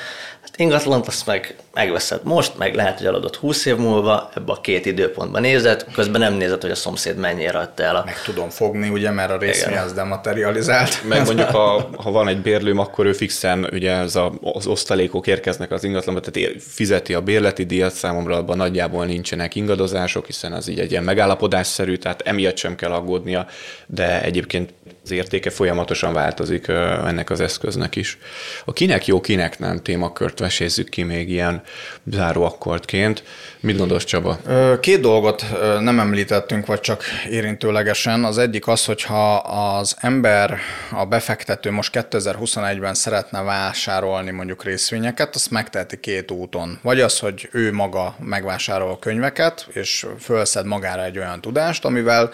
[0.43, 4.61] Hát ingatlant azt meg megveszed most, meg lehet, hogy eladod 20 év múlva, ebbe a
[4.61, 7.97] két időpontban nézed, közben nem nézed, hogy a szomszéd mennyire adta el.
[7.97, 8.03] A...
[8.05, 11.09] Meg tudom fogni, ugye, mert a részvény az dematerializált.
[11.09, 15.27] Meg mondjuk, ha, ha van egy bérlőm, akkor ő fixen, ugye ez a, az osztalékok
[15.27, 20.69] érkeznek az ingatlanba, tehát fizeti a bérleti díjat, számomra abban nagyjából nincsenek ingadozások, hiszen az
[20.69, 23.47] így egy ilyen megállapodásszerű, tehát emiatt sem kell aggódnia,
[23.87, 24.73] de egyébként
[25.05, 28.19] az értéke folyamatosan változik ennek az eszköznek is.
[28.65, 31.63] A kinek jó, kinek nem témakört vesézzük ki még ilyen
[32.11, 33.23] záróakkordként.
[33.63, 34.39] Mit gondolsz, Csaba?
[34.81, 35.45] Két dolgot
[35.81, 38.25] nem említettünk, vagy csak érintőlegesen.
[38.25, 40.59] Az egyik az, hogyha az ember,
[40.91, 46.79] a befektető most 2021-ben szeretne vásárolni mondjuk részvényeket, azt megteheti két úton.
[46.83, 52.31] Vagy az, hogy ő maga megvásárol könyveket, és fölszed magára egy olyan tudást, amivel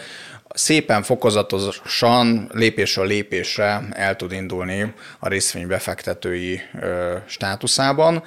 [0.54, 6.60] szépen fokozatosan, lépésről lépésre el tud indulni a részvénybefektetői
[7.26, 8.22] státuszában.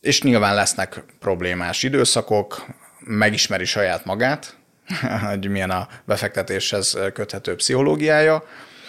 [0.00, 2.66] És nyilván lesznek problémás időszakok,
[2.98, 4.56] megismeri saját magát,
[5.28, 8.44] hogy milyen a befektetéshez köthető pszichológiája,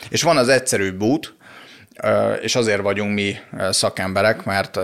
[0.10, 1.36] és van az egyszerűbb út,
[2.42, 3.36] és azért vagyunk mi
[3.70, 4.80] szakemberek, mert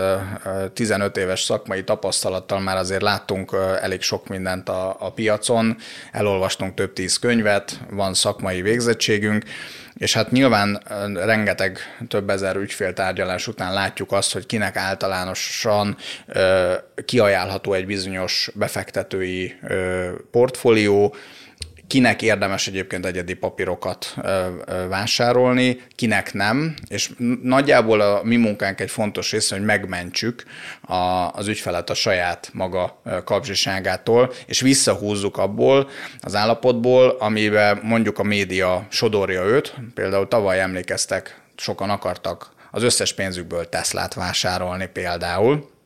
[0.72, 5.76] 15 éves szakmai tapasztalattal már azért láttunk elég sok mindent a, a piacon,
[6.12, 9.44] elolvastunk több tíz könyvet, van szakmai végzettségünk,
[9.94, 10.82] és hát nyilván
[11.14, 15.96] rengeteg több ezer ügyféltárgyalás után látjuk azt, hogy kinek általánosan
[17.04, 19.54] kiajánlható egy bizonyos befektetői
[20.30, 21.14] portfólió,
[21.88, 24.14] kinek érdemes egyébként egyedi papírokat
[24.88, 27.10] vásárolni, kinek nem, és
[27.42, 30.44] nagyjából a mi munkánk egy fontos része, hogy megmentsük
[31.32, 35.88] az ügyfelet a saját maga kapzsiságától, és visszahúzzuk abból
[36.20, 43.14] az állapotból, amiben mondjuk a média sodorja őt, például tavaly emlékeztek, sokan akartak az összes
[43.14, 45.76] pénzükből Teslát vásárolni például,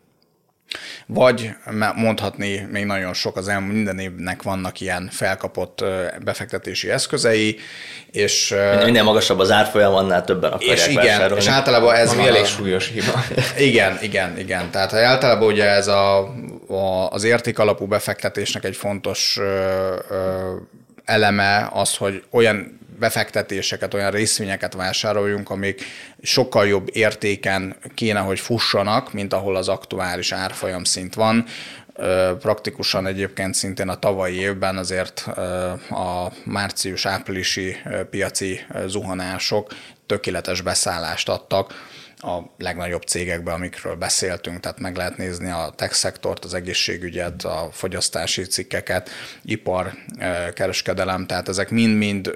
[1.07, 1.51] vagy
[1.95, 5.85] mondhatni még nagyon sok az elmúlt minden évnek vannak ilyen felkapott
[6.25, 7.59] befektetési eszközei,
[8.11, 8.55] és...
[8.85, 11.43] Minél magasabb az árfolyam, annál többen akarják és igen, vásárolni.
[11.43, 13.25] És általában ez Ami elég súlyos hiba.
[13.59, 14.71] Igen, igen, igen.
[14.71, 16.19] Tehát általában ugye ez a,
[16.69, 20.53] a, az értékalapú befektetésnek egy fontos ö, ö,
[21.05, 25.85] eleme az, hogy olyan befektetéseket, olyan részvényeket vásároljunk, amik
[26.23, 31.45] sokkal jobb értéken kéne, hogy fussanak, mint ahol az aktuális árfolyam szint van.
[32.39, 35.21] Praktikusan egyébként szintén a tavalyi évben azért
[35.91, 37.77] a március-áprilisi
[38.11, 39.73] piaci zuhanások
[40.07, 41.91] tökéletes beszállást adtak
[42.23, 47.69] a legnagyobb cégekbe, amikről beszéltünk, tehát meg lehet nézni a tech szektort, az egészségügyet, a
[47.73, 49.11] fogyasztási cikkeket,
[49.43, 49.93] ipar,
[50.55, 52.33] kereskedelem, tehát ezek mind-mind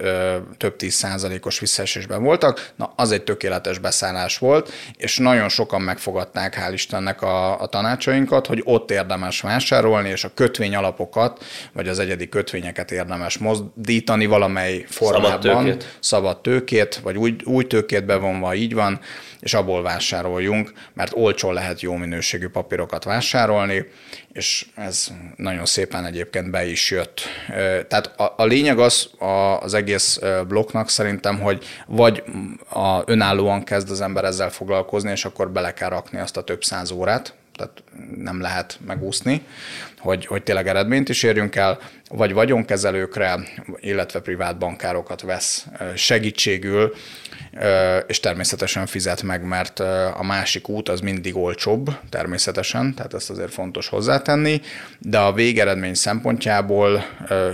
[0.57, 2.73] több tíz százalékos visszaesésben voltak.
[2.77, 8.47] Na, az egy tökéletes beszállás volt, és nagyon sokan megfogadták, hál' Istennek a, a tanácsainkat,
[8.47, 14.85] hogy ott érdemes vásárolni, és a kötvény alapokat, vagy az egyedi kötvényeket érdemes mozdítani valamely
[14.89, 15.41] formában.
[15.41, 19.01] Szabad tőkét, szabad tőkét vagy új, új tőkét bevonva, így van,
[19.41, 23.89] és abból vásároljunk, mert olcsón lehet jó minőségű papírokat vásárolni,
[24.33, 27.21] és ez nagyon szépen egyébként be is jött.
[27.89, 32.23] Tehát a, a lényeg az a, az egész blokknak szerintem, hogy vagy
[32.69, 36.65] a, önállóan kezd az ember ezzel foglalkozni, és akkor bele kell rakni azt a több
[36.65, 37.83] száz órát, tehát
[38.17, 39.47] nem lehet megúszni,
[40.07, 43.39] hogy, hogy tényleg eredményt is érjünk el, vagy vagyonkezelőkre,
[43.81, 46.95] illetve privát bankárokat vesz segítségül,
[48.07, 49.81] és természetesen fizet meg, mert
[50.15, 54.61] a másik út az mindig olcsóbb, természetesen, tehát ezt azért fontos hozzátenni,
[54.99, 57.05] de a végeredmény szempontjából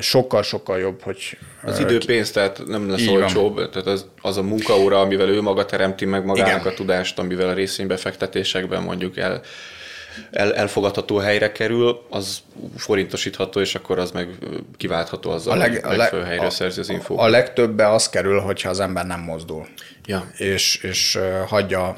[0.01, 1.39] sokkal-sokkal jobb, hogy...
[1.65, 3.71] Az időpénz, tehát nem lesz olcsóbb, van.
[3.71, 6.73] tehát az, az a munkaóra, amivel ő maga teremti meg magának Igen.
[6.73, 9.41] a tudást, amivel a részvénybefektetésekben mondjuk el
[10.31, 12.43] el, elfogadható helyre kerül, az
[12.77, 14.29] forintosítható, és akkor az meg
[14.77, 17.19] kiváltható azzal, a leg, hogy leg, helyre a, szerzi az infót.
[17.19, 19.67] A legtöbbe az kerül, hogyha az ember nem mozdul.
[20.07, 20.31] Ja.
[20.37, 21.97] És, és hagyja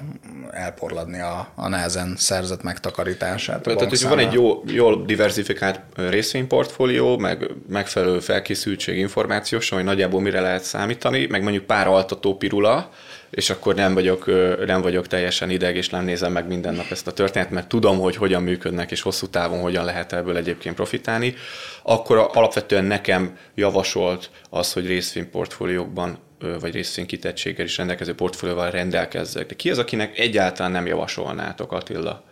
[0.51, 3.63] elporladni a, a nehezen szerzett megtakarítását.
[3.63, 10.41] Tehát, hogy van egy jó, jól diversifikált részvényportfólió, meg megfelelő felkészültség információs, hogy nagyjából mire
[10.41, 12.91] lehet számítani, meg mondjuk pár altató pirula,
[13.35, 14.27] és akkor nem vagyok,
[14.67, 17.99] nem vagyok teljesen ideg, és nem nézem meg minden nap ezt a történetet, mert tudom,
[17.99, 21.35] hogy hogyan működnek, és hosszú távon hogyan lehet ebből egyébként profitálni,
[21.83, 26.19] akkor alapvetően nekem javasolt az, hogy részvényportfóliókban
[26.61, 29.47] vagy részvénykitettséggel is rendelkező portfólióval rendelkezzek.
[29.47, 32.25] De ki az, akinek egyáltalán nem javasolnátok, Attila?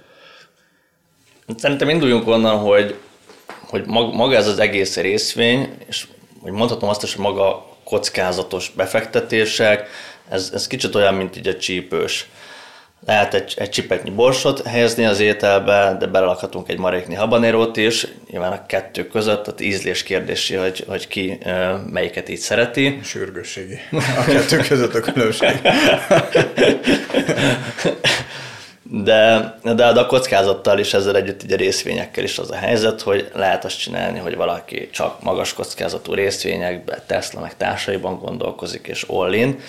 [1.57, 2.95] Szerintem induljunk onnan, hogy,
[3.61, 6.07] hogy maga ez az egész részvény, és
[6.41, 9.88] hogy mondhatom azt is, hogy maga kockázatos befektetések,
[10.33, 12.29] ez, ez kicsit olyan, mint így a csípős.
[13.07, 18.07] Lehet egy, egy csipetnyi borsot helyezni az ételbe, de belakhatunk egy maréknyi habanérót is.
[18.31, 21.38] Nyilván a kettő között, tehát ízlés kérdési, hogy, hogy ki
[21.90, 23.01] melyiket így szereti.
[23.05, 23.79] Sürgősségi.
[23.90, 25.61] A kettő között a különbség.
[28.95, 33.31] De, de, a kockázattal is ezzel együtt így a részvényekkel is az a helyzet, hogy
[33.35, 39.61] lehet azt csinálni, hogy valaki csak magas kockázatú részvényekbe, Tesla meg társaiban gondolkozik, és all-in,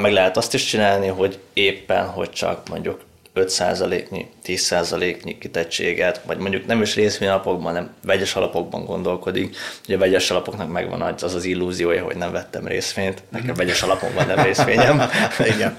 [0.00, 3.00] meg lehet azt is csinálni, hogy éppen, hogy csak mondjuk
[3.34, 9.56] 5%-nyi, 10%-nyi kitettséget, vagy mondjuk nem is részvényalapokban, hanem vegyes alapokban gondolkodik.
[9.84, 14.26] Ugye a vegyes alapoknak megvan az az illúziója, hogy nem vettem részvényt, nekem vegyes alapokban
[14.26, 15.02] nem részvényem.
[15.54, 15.78] Igen.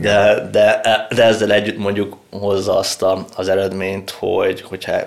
[0.00, 0.80] De, de,
[1.14, 5.00] de, ezzel együtt mondjuk hozza azt a, az eredményt, hogy hogyha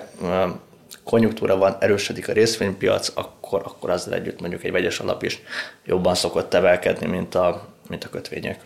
[1.04, 5.42] konjunktúra van, erősödik a részvénypiac, akkor, akkor azzal együtt mondjuk egy vegyes alap is
[5.84, 8.60] jobban szokott tevelkedni, mint a, mint a kötvények.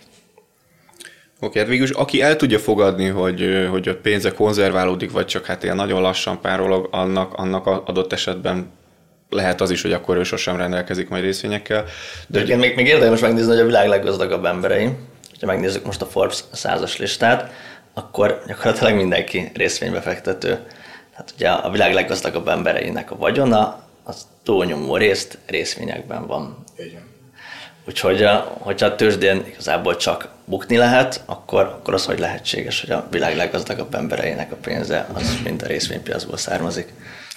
[1.40, 5.62] Oké, hát végülis aki el tudja fogadni, hogy, hogy a pénze konzerválódik, vagy csak hát
[5.62, 8.70] ilyen nagyon lassan párolog, annak, annak adott esetben
[9.28, 11.84] lehet az is, hogy akkor ő sosem rendelkezik majd részvényekkel.
[12.26, 14.88] De Igen, még, még érdemes megnézni, hogy a világ leggazdagabb emberei,
[15.40, 17.52] ha megnézzük most a Forbes százas listát,
[17.94, 20.48] akkor gyakorlatilag mindenki részvénybefektető.
[21.10, 26.64] Tehát ugye a világ leggazdagabb embereinek a vagyona, az túlnyomó részt részvényekben van.
[26.76, 27.11] Igen.
[27.84, 33.06] Úgyhogy, hogyha a tőzsdén igazából csak bukni lehet, akkor, akkor az hogy lehetséges, hogy a
[33.10, 36.92] világ leggazdagabb embereinek a pénze az mind a részvénypiacból származik.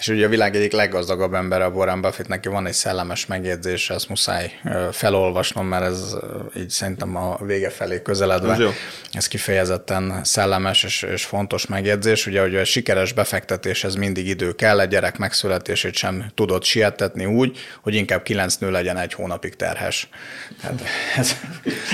[0.06, 3.90] És ugye a világ egyik leggazdagabb ember a Warren Buffett, neki van egy szellemes megjegyzés,
[3.90, 4.52] ezt muszáj
[4.92, 6.16] felolvasnom, mert ez
[6.58, 8.54] így szerintem a vége felé közeledve.
[8.54, 8.60] Ez,
[9.12, 12.28] ez kifejezetten szellemes és, és fontos megjegyzés.
[12.28, 17.58] Ugye, hogy a sikeres befektetéshez mindig idő kell, egy gyerek megszületését sem tudott sietetni úgy,
[17.82, 20.10] hogy inkább kilenc nő legyen egy hónapig terhes.
[20.62, 20.82] Hát
[21.16, 21.36] ez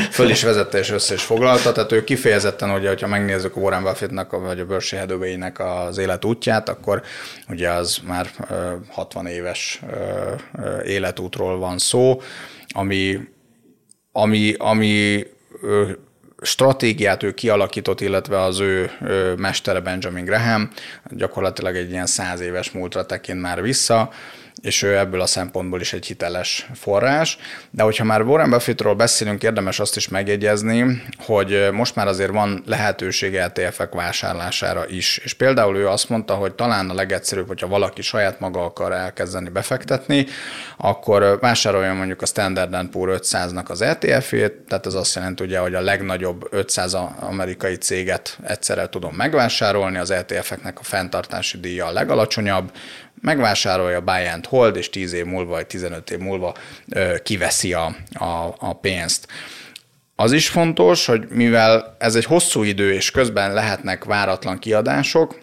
[0.10, 3.84] föl is vezette és össze is foglalta, tehát ő kifejezetten, ugye, hogyha megnézzük a Warren
[3.84, 7.02] Buffettnak vagy a Berkshire Hathaway-nek az életútját, akkor
[7.50, 8.28] ugye az már
[8.90, 9.82] 60 éves
[10.86, 12.22] életútról van szó,
[12.68, 13.20] ami,
[14.12, 15.26] ami, ami
[16.42, 18.92] stratégiát ő kialakított, illetve az ő
[19.38, 20.70] mestere Benjamin Graham
[21.10, 24.10] gyakorlatilag egy ilyen száz éves múltra tekint már vissza,
[24.62, 27.38] és ő ebből a szempontból is egy hiteles forrás.
[27.70, 32.64] De hogyha már Warren Buffettról beszélünk, érdemes azt is megjegyezni, hogy most már azért van
[32.66, 35.18] lehetőség ETF-ek vásárlására is.
[35.18, 39.50] És például ő azt mondta, hogy talán a legegyszerűbb, hogyha valaki saját maga akar elkezdeni
[39.50, 40.26] befektetni,
[40.78, 45.74] akkor vásároljon mondjuk a Standard Poor 500-nak az ETF-ét, tehát ez azt jelenti ugye, hogy
[45.74, 52.72] a legnagyobb 500 amerikai céget egyszerre tudom megvásárolni, az ETF-eknek a fenntartási díja a legalacsonyabb,
[53.22, 56.56] megvásárolja buy and hold, és 10 év múlva, vagy 15 év múlva
[57.24, 59.28] kiveszi a, a, a pénzt.
[60.16, 65.40] Az is fontos, hogy mivel ez egy hosszú idő, és közben lehetnek váratlan kiadások,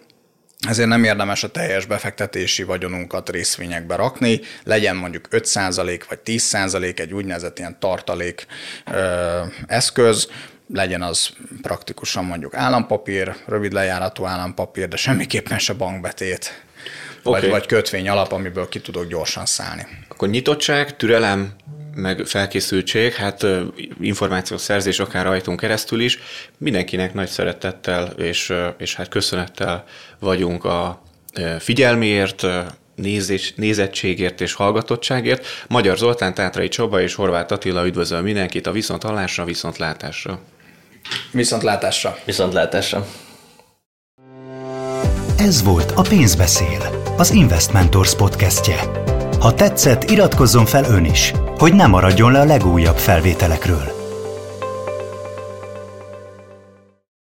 [0.67, 7.13] ezért nem érdemes a teljes befektetési vagyonunkat részvényekbe rakni, legyen mondjuk 5% vagy 10% egy
[7.13, 8.45] úgynevezett ilyen tartalék
[8.91, 10.29] ö, eszköz,
[10.73, 11.29] legyen az
[11.61, 16.63] praktikusan mondjuk állampapír, rövid lejáratú állampapír, de semmiképpen se bankbetét
[17.23, 17.41] okay.
[17.41, 19.87] vagy, vagy kötvény alap, amiből ki tudok gyorsan szállni.
[20.09, 21.53] Akkor nyitottság, türelem,
[21.95, 23.45] meg felkészültség, hát
[24.01, 26.19] információszerzés akár rajtunk keresztül is,
[26.57, 29.83] mindenkinek nagy szeretettel és, és hát köszönettel
[30.19, 31.01] vagyunk a
[31.59, 32.45] figyelmiért,
[32.95, 35.45] nézés, nézettségért és hallgatottságért.
[35.67, 40.39] Magyar Zoltán, Tátrai Csaba és Horváth Attila üdvözöl mindenkit a viszont hallásra, viszontlátásra.
[41.31, 42.17] Viszontlátásra.
[42.25, 43.05] Viszontlátásra.
[45.37, 48.91] Ez volt a Pénzbeszél az Investmentors podcastje.
[49.39, 53.98] Ha tetszett, iratkozzon fel ön is, hogy ne maradjon le a legújabb felvételekről.